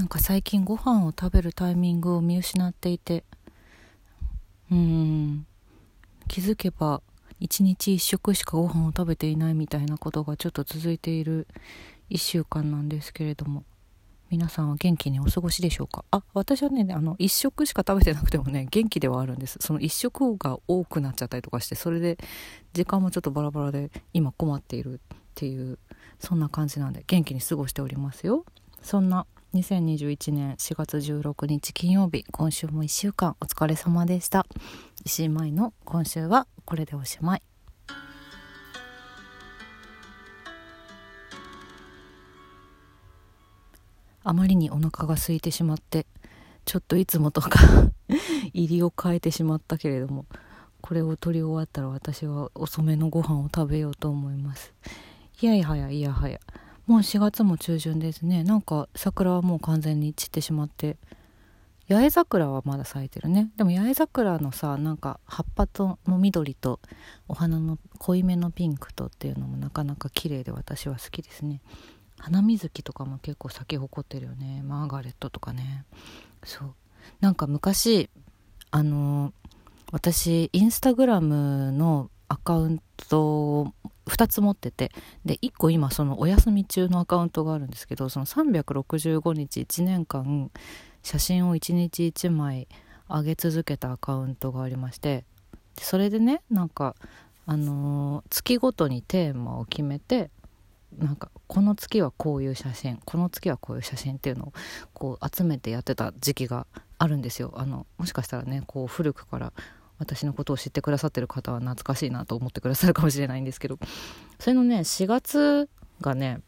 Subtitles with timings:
[0.00, 3.22] なんか最近ご飯を食べるタイミングを見失っていて。
[4.70, 5.46] うーん。
[6.26, 7.02] 気づけば
[7.38, 11.46] 一日一食しかご飯を食べていないみたいなことがちょっと続いている
[12.08, 13.62] 1週間なんですけれども。
[14.30, 16.02] 皆さんは元気にお過ごしでしょうか？
[16.12, 19.58] あ私はねあの1食しか食べてなくてもね元気ではあるんです。
[19.60, 22.16] その1食が多くなっちゃったりとかしてそれで
[22.72, 25.78] 時間もちょっとバラバラで今困っているっていう
[26.20, 28.46] そんな感じなんで元気に過ごしておりますよ。
[28.80, 34.46] そんな2021年4月16日金曜日今週も1週間お疲れ様でした。
[35.04, 37.42] 石井舞の今週はこれでおしまい。
[44.22, 46.06] あまりにお腹が空いてしまって
[46.64, 47.58] ちょっといつもとか
[48.54, 50.26] 入りを変えてしまったけれども
[50.80, 54.72] これを取り終わったら私は遅めのご飯を食べようと思います。
[55.40, 56.38] いやいやはやいやはや。
[56.90, 58.42] もう4月も中旬ですね。
[58.42, 60.96] なんか桜はもう完全に散ってしまって。
[61.88, 63.52] 八重桜はまだ咲いてるね。
[63.56, 66.80] でも八重桜のさなんか葉っぱとの緑と
[67.28, 71.60] お花の濃いめのピンクとっていうのもなかなか綺麗で私は好きですね。
[72.18, 74.64] 花水木とかも結構咲き誇ってるよね。
[74.64, 75.84] マーガレットとかね。
[76.42, 76.74] そう。
[77.20, 78.10] なんか昔
[78.72, 79.32] あの
[79.92, 83.74] 私インスタグラムのアカウントを
[84.10, 84.92] 2つ持ってて。
[85.24, 90.50] で1個今そのお休み中のアカウントがあるんですけどその365日1年間
[91.02, 92.68] 写真を1日1枚
[93.08, 95.24] 上げ続けたアカウントがありまして。
[95.78, 96.94] それでねなんか
[97.46, 100.30] あのー、月ごとにテーマを決めて
[100.98, 104.52] なんかこの月はこういう写真この月はこういう写真っていうのを
[104.92, 106.66] こう集めてやってた時期が
[106.98, 107.52] あるんですよ。
[107.56, 109.52] あのもしかしたらねこう古くから
[110.00, 113.78] 私のことを知ってくださってる方は懐かしいなと思ってくださるかもしれないんですけど。
[114.38, 115.68] それのね4月
[116.00, 116.40] がね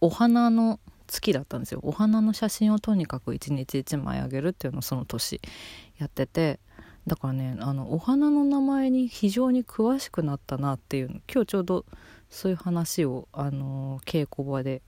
[0.00, 1.80] お花の月だったんですよ。
[1.82, 5.40] お花の写真をとにかく1日1枚あげるっていうのをその年
[5.98, 6.60] やってて。
[7.06, 11.84] だからねあのお花の名前に非常に詳しくなったなっていう今日ちょうど
[12.30, 14.82] そういう話をあの稽古場で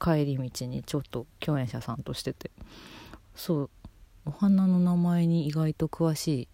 [0.00, 2.50] 帰り道にちょっと共演者さんとしてて。
[3.36, 3.70] そう。
[4.26, 6.48] お花の名前に意外と詳しい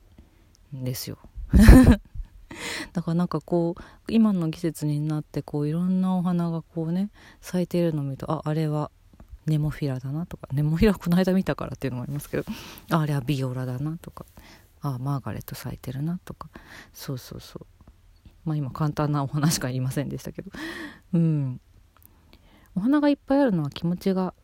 [0.76, 1.18] んですよ。
[2.92, 3.82] だからなんかこう
[4.12, 7.10] 今の季節になってこういろんなお花がこうね
[7.40, 8.90] 咲いているのを見るとああれは
[9.46, 12.44] ネモフィラだなとかネモフィラこの間見たからっていうのもありますけど
[12.90, 14.26] あれはビオラだなとか
[14.82, 16.48] ああマーガレット咲いてるなとか
[16.92, 17.66] そうそうそう。
[18.44, 20.50] まあ今簡単なお話しか言いませんでしたけど。
[21.14, 21.60] うん。
[22.74, 24.34] お花がいっぱいあるのは気持ちが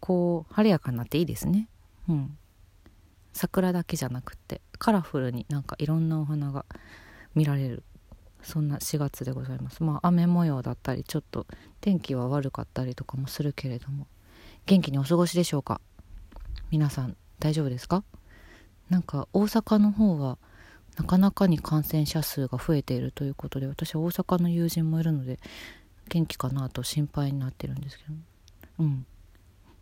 [0.00, 1.68] こう晴れやかになっていいですね。
[2.08, 2.38] うん。
[3.32, 4.60] 桜だけじゃなくって。
[4.76, 6.64] カラフルになんかいろんなお花が
[7.34, 7.82] 見られる。
[8.42, 9.82] そんな4月でございます。
[9.82, 11.46] まあ雨模様だったりちょっと
[11.80, 14.06] 天気は悪かったりとかもするけれども
[14.66, 15.80] 元気にお過ごしでしょうか？
[16.70, 18.04] 皆さん大丈夫ですか？
[18.88, 20.38] なんか大阪の方は
[20.96, 25.40] なかなかに感染者数が増えているということで私は大阪の友人もいるので
[26.08, 28.14] 元気かなと心配になってるんですけど。
[28.78, 29.06] うん。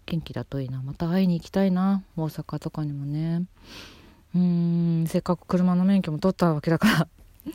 [0.06, 0.82] 元気だといいな。
[0.82, 3.44] また会いに行きたいな大阪とかにもね。
[4.34, 7.08] うーんせっかく車の免許も取ったわけだから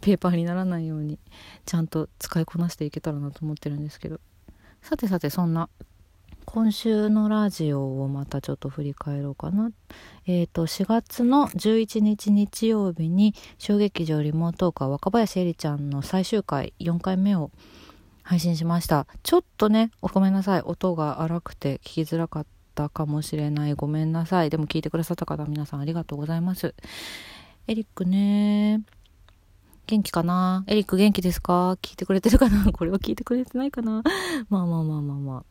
[0.00, 1.18] ペーパーにならないように
[1.66, 4.20] ちゃんと使いこなしていけたらなと思ってるんですけど
[4.82, 5.68] さてさてそんな
[6.52, 9.70] 今週のラジオをまたちょっと振り返ろうかな。
[10.26, 17.52] えっ、ー、と、4月の11日日曜日に、小劇場リモートークは若林絵里ちゃんの最終回4回目を
[18.24, 19.06] 配信しました。
[19.22, 20.60] ちょっとね、ごめんなさい。
[20.62, 23.74] 音が荒くて聞きづらかったかもしれない。
[23.74, 24.50] ごめんなさい。
[24.50, 26.74] でも聞いてくださった方皆さんありがとうございます。
[27.66, 28.82] エリックね
[29.86, 30.64] 元気かな？
[30.66, 31.72] エリック元気ですか？
[31.82, 32.70] 聞いてくれてるかな？
[32.72, 34.02] これは聞いてくれてないかな？
[34.48, 35.44] まあまあまあまあまあ。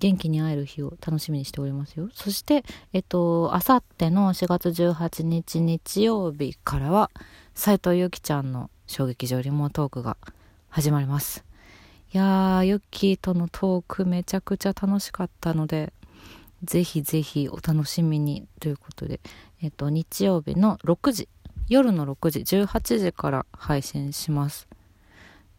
[0.00, 2.08] 元気に会える日を楽しみにしておりますよ。
[2.12, 7.10] そして、えっと、あさっての4月18日日曜日からは、
[7.56, 10.16] 斉藤由貴ちゃんの衝撃場リモートークが
[10.68, 11.44] 始まります。
[12.14, 15.92] いやー、ユッキーとのトークめちゃくちゃ楽しかったので、
[16.64, 19.20] ぜひぜひお楽しみにということで、
[19.62, 21.28] えっと、日曜日の6時、
[21.68, 24.68] 夜の6時、18時から配信します。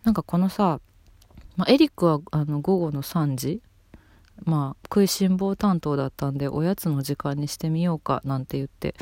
[0.03, 0.79] なんかこのさ、
[1.55, 3.61] ま、エリックはあの午後の3時
[4.45, 8.95] まあ食いしん坊担当だったんでおやつの時間にしてみようかなんて言って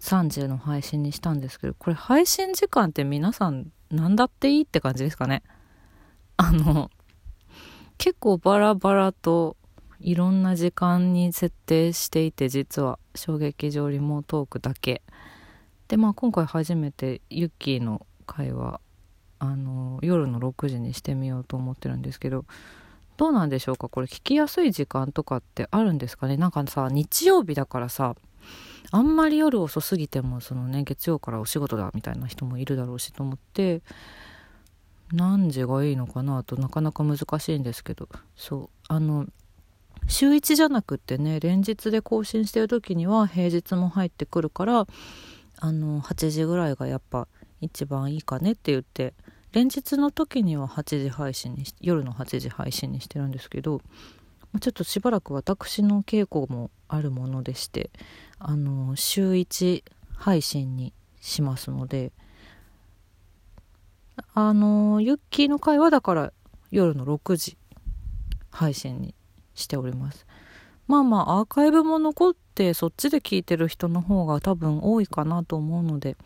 [0.00, 5.42] 3時の配信にしたんですけどこれ配信時間って皆さん何だっていいって感じですかね
[6.36, 6.90] あの
[7.98, 9.56] 結構バラバラと
[10.00, 15.02] いろんな時間に設定していて実は衝撃場リモートークだけ。
[15.88, 18.80] でまあ今回初めてユッキーの会話
[19.38, 22.44] あの夜の6時にしてみようと思ってるんですけど
[23.16, 23.88] どうなんでしょうか？
[23.88, 26.36] これ聞きやすい時間とかってあるんですかね？
[26.36, 28.14] なんかさ日曜日だからさ
[28.92, 33.82] あんまり夜遅すぎてもそのね月曜からお仕事だみたいな人もいるだろうしと思って
[35.12, 38.08] 何時がいいのかなとなかなか難しいんですけど。
[38.36, 39.26] そうあの
[40.08, 44.86] 週1じゃなくってね連日で更新してる時には平日も入ってくるから
[45.58, 47.28] あの8時ぐらいがやっぱ
[47.60, 49.14] 一番いいかねって言って
[49.52, 53.82] 連日の時には8時配信に夜の8時配信にしてるんですけど
[54.60, 57.90] ちょっとしばらく私の稽古もあるものでして
[58.38, 59.84] あの週1
[60.16, 62.12] 配信にしますので
[64.34, 66.32] あのユッキーの会はだから
[66.70, 67.56] 夜の6時
[68.50, 69.14] 配信に
[69.54, 70.26] しております。
[70.86, 76.16] まあまあアーカイブも残ってそっちで聞いてる人の方が多分多いかなと思うので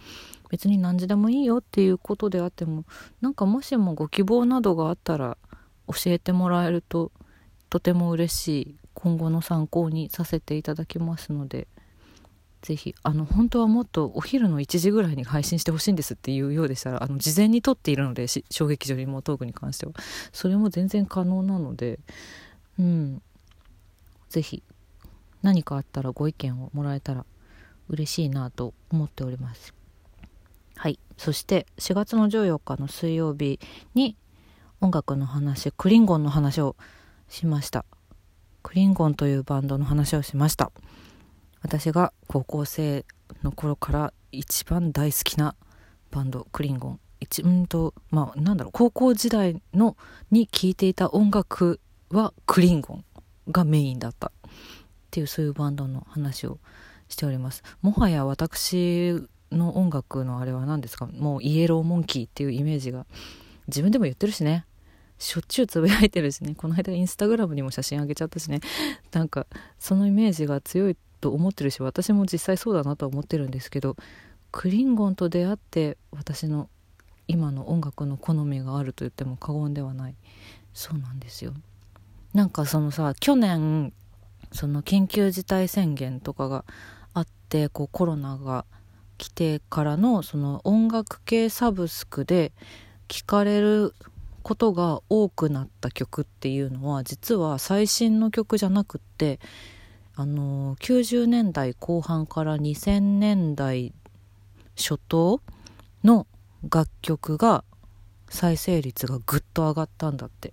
[0.50, 2.85] 別に何時でもいいよっていうことであっても
[3.21, 5.37] なんかもしもご希望などがあったら
[5.87, 7.12] 教えてもらえると
[7.69, 11.69] とても嬉しい今後の参考にさせていただきますので
[12.62, 19.93] ぜひあの本当はもっとお昼の1時ぐらいに配信してほしいんですっていうようでしたらあの事前に撮っているので衝撃場リモートークに関しては。
[20.32, 22.00] それも全然可能なので
[22.79, 23.23] うん。
[24.29, 24.62] ぜひ
[25.43, 27.25] 何かあったらご意見をもらえたら
[27.88, 29.75] 嬉しいなと思っております。
[30.76, 30.99] はい。
[31.17, 33.61] そして4月の14日の水曜日
[33.94, 34.17] に
[34.81, 36.76] 音楽の話クリンゴンの話を
[37.29, 37.85] しました。
[38.62, 40.73] クリンゴンというバンドの話をしました。
[41.62, 43.05] 私が高校生
[43.43, 45.55] の頃から一番大好きな
[46.11, 47.00] バンドクリンゴン。
[47.20, 49.97] 一うんとまあなんだろう高校時代の
[50.31, 51.81] に聴いていた音楽
[52.14, 53.05] はクリンゴン
[53.50, 54.50] がメインだったっ
[55.11, 56.58] ていうそういうバンドの話を
[57.08, 57.62] しております。
[57.82, 59.14] もはや私
[59.52, 61.06] の音楽のあれは何ですか？
[61.06, 63.06] もうイエローモンキーっていうイメージが
[63.66, 64.64] 自分でも言ってるしね。
[65.19, 66.55] しょっちゅうつぶやいてるしね。
[66.55, 68.60] この間インスタグラムにも写真あげちゃったしね。
[69.12, 69.46] なんか
[69.78, 73.96] そのイメージが強いと思ってるし私も実際そうだなとは思ってるんですけど
[74.50, 76.69] クリンゴンと出会って私の
[77.28, 80.17] 今の音楽の好みがあると言っても過言ではない。
[80.72, 81.55] そうなんですよ。
[82.34, 83.92] なんかそのさ去年
[84.52, 86.64] その緊急事態宣言とかが
[87.14, 88.64] あってこうコロナが
[89.19, 92.52] 来てからのその音楽系サブスクで
[93.08, 93.94] 聴かれる
[94.42, 99.38] ことが多くなった曲っていうのは実は最新の曲じゃなくって
[100.16, 103.92] あの90年代後半から2000年代
[104.76, 105.40] 初頭
[106.02, 106.26] の
[106.69, 107.64] 楽曲が
[108.28, 110.52] 再生率がぐっと上がったんだって、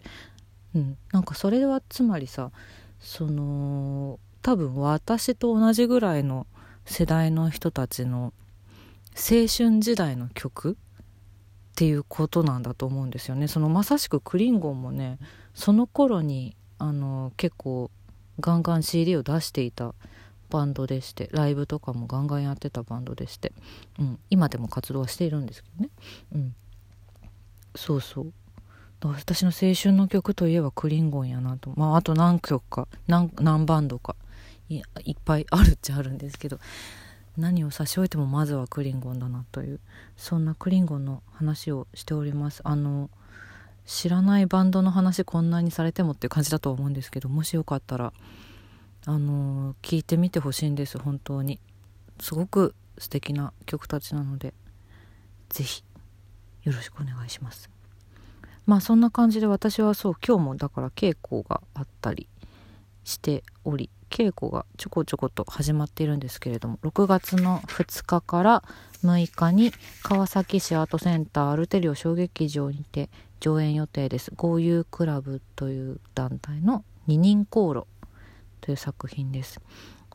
[0.75, 2.51] うん、なんかそれはつまりさ
[2.99, 6.47] その多分私と同じぐらいの
[6.85, 8.33] 世代の人たちの
[9.15, 10.75] 青春時代の曲っ
[11.75, 13.47] ていうことなんだと思うんですよね。
[13.47, 15.19] そのまさしくクリンゴンもね
[15.53, 17.91] その頃にあの結構
[18.39, 19.93] ガンガン CD を出していた
[20.49, 23.53] バンドでしてライブとかもガンガンやってたバンドでして、
[23.99, 25.89] うん、今でも活動はしているんですけどね、
[26.35, 26.55] うん、
[27.75, 28.33] そうそう。
[29.09, 31.73] 私の青春の曲といえばクリンゴンやなと。
[31.75, 34.15] まああと何曲か何何バンドか
[34.69, 36.59] いいっぱいあるっちゃあるんですけど
[37.37, 39.79] 何を差し置いてもまずはクリンゴンだなという
[40.17, 42.61] そんなクリンゴンの話をしております。
[42.63, 43.09] あの
[43.85, 48.13] 知らないバンドの話こんなにされてもっていう感じだと思うんですけどもしよかったら
[49.07, 51.59] あの聞いてみてほしいんです本当に。
[52.19, 54.53] すごく素敵な曲たちなので
[55.49, 55.83] 是非
[56.63, 57.80] よろしくお願いします。
[58.65, 62.27] まあそんな感じで私はそう今日もだから稽古があったり
[63.03, 68.63] しており稽古がちょこちょこと始まっているんですけれども6月の2日から
[69.03, 69.71] 6日に
[70.03, 74.31] 川崎市アートセンターアルテリオ小劇場にて上演予定です。
[74.35, 77.87] 豪遊クラブという団体の二人航路
[78.61, 79.59] という作品です。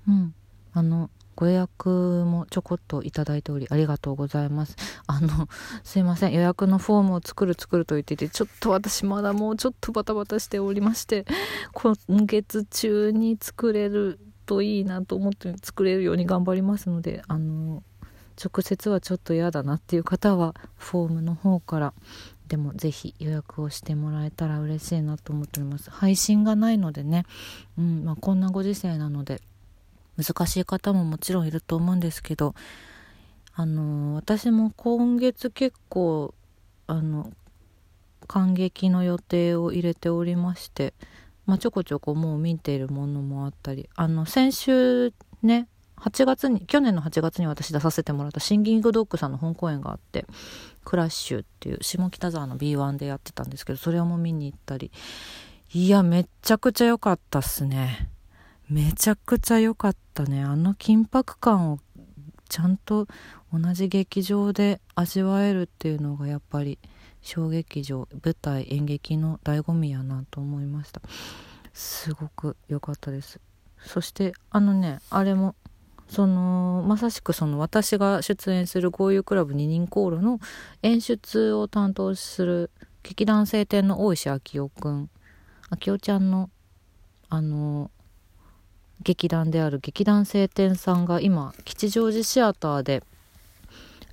[0.09, 0.35] うん。
[0.73, 4.77] あのご予約もちょこっといただいておりありがとうございます。
[5.07, 5.49] あの
[5.85, 6.33] すいません。
[6.33, 11.27] 予約のフォームを作る作ると言っていてちょっと私まだもうちょっとバタバタしておりまして
[11.75, 11.95] 今
[12.27, 17.83] 月中に作れるといいなと思って作れるように頑張りますのであの
[18.43, 21.95] 直接はちょっと嫌だなっていう方はフォームの方から
[22.49, 25.91] でもぜひ予約をしてもらえたら嬉しいなと思っております。
[25.91, 27.25] 配信がないのでね、
[27.77, 29.41] うんまあ、こんなご時世なので
[30.17, 32.55] 難しい方ももちろんいると思うんですけど
[33.55, 36.35] あの私も今月結構
[36.87, 37.33] あの
[38.27, 40.95] 感激の予定を入れておりまして、
[41.47, 50.27] まあ、ちょこちょこもう見ているものもあったりあの先週ね8月に去年の8月に私出させてもらったシンギングドッグさんの本公演があって
[50.85, 54.91] クラッシュっていう下北沢の B1 でやってたんですけどそれをも見に行ったり。
[55.73, 58.09] いやめっちゃくちゃ良かったっすね。
[58.69, 60.43] めちゃくちゃ良かったね。
[60.43, 61.79] あの緊迫感を
[62.49, 63.07] ちゃんと
[63.53, 66.79] 同じ劇場で味わえるっていうのがやっぱり
[67.23, 71.01] 小劇場舞台演劇の醍醐味やなと思いました。
[71.73, 73.41] すごく良かったです。
[73.79, 75.55] そしてあのねあれも
[76.09, 80.41] そのまさしくその私が出演する豪遊クラブ二人航路の
[80.83, 82.71] 演出を担当する
[83.03, 85.11] 劇団青天の大石明夫くん
[85.71, 86.51] 明夫ちゃんの
[87.29, 87.91] あの
[89.03, 93.03] 劇団である劇団青天さんが今吉祥寺シアターで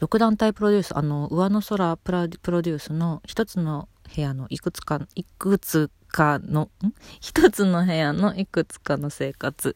[0.02, 6.70] 6団体プロデュースあの上の空プロデュースの一つの部屋のいくつかいくつかの
[7.22, 9.76] 一つの部屋のいくつかの生活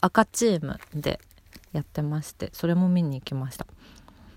[0.00, 1.20] 赤チームで
[1.72, 3.66] やってましてそれも見に行きました。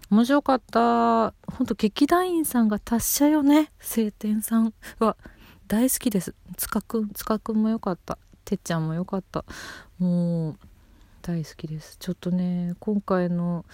[0.10, 1.34] 面白かった。
[1.52, 4.74] ほんと劇団員さんが達者よね晴天さん。
[5.00, 5.18] は
[5.68, 6.34] 大好きです。
[6.56, 8.18] 塚くん塚くんもよかった。
[8.48, 9.44] てっちゃんもよかった。
[10.00, 10.58] もう
[11.22, 11.98] 大好きです。
[12.00, 13.66] ちょっとね今回の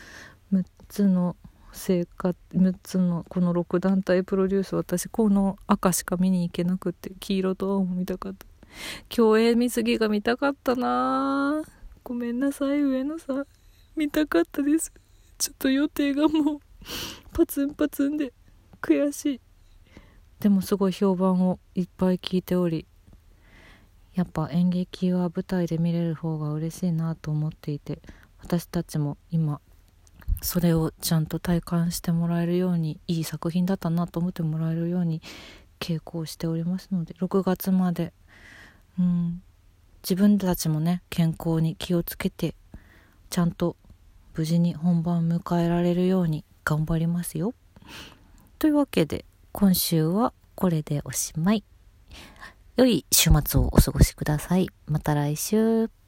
[0.51, 1.35] 6つの
[1.71, 8.47] 生活6つのこの6団体プロデュース私この赤しか見に行けなくて黄色と青も見たかった。
[9.09, 11.61] 競泳水着が見たかったな。
[12.03, 12.81] ごめんなさい。
[12.81, 13.45] 上野さん
[13.95, 14.91] 見たかったです。
[15.37, 16.59] ちょっと予定がもう
[17.31, 18.33] パツンパツンで
[18.81, 19.41] 悔しい。
[20.39, 22.87] でもすごい評判をいっぱい聞いており
[24.15, 28.01] やっぱ演劇は舞台で見れる方が嬉しいなと思っていて
[28.39, 29.59] 私たちも今
[30.41, 35.21] それをちゃんと体感してもらえるようにいい作品だったなと思ってもらえるように
[35.79, 38.13] 稽古をしておりますので6月まで
[38.99, 39.41] うん
[40.03, 42.55] 自分たちもね健康に気をつけて
[43.29, 43.77] ちゃんと
[44.35, 47.53] 無事に本番迎えられるように頑張りますよ。
[48.59, 51.63] というわけで今週はこれでおしまい。
[52.75, 54.69] 良い週末をお過ごしください。
[54.87, 56.02] また来週。